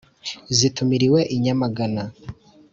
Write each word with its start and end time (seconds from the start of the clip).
Zitumiriwe 0.57 1.19
i 1.35 1.37
Nyamagana 1.43 2.03